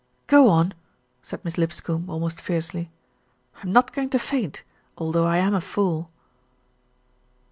"Go 0.25 0.49
on," 0.49 0.73
said 1.21 1.45
Miss 1.45 1.59
Lipscombe 1.59 2.09
almost 2.09 2.41
fiercely. 2.41 2.89
"I'm 3.61 3.71
not 3.71 3.93
going 3.93 4.09
to 4.09 4.17
faint, 4.17 4.63
although 4.97 5.27
I 5.27 5.37
am 5.37 5.53
a 5.53 5.61
fool." 5.61 6.09